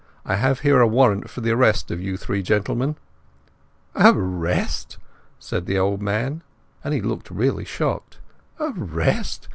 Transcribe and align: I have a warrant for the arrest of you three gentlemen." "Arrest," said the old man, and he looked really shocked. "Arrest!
I 0.25 0.37
have 0.37 0.65
a 0.65 0.87
warrant 0.87 1.29
for 1.29 1.41
the 1.41 1.51
arrest 1.51 1.91
of 1.91 2.01
you 2.01 2.17
three 2.17 2.41
gentlemen." 2.41 2.95
"Arrest," 3.95 4.97
said 5.37 5.67
the 5.67 5.77
old 5.77 6.01
man, 6.01 6.41
and 6.83 6.91
he 6.95 7.01
looked 7.01 7.29
really 7.29 7.65
shocked. 7.65 8.17
"Arrest! 8.59 9.47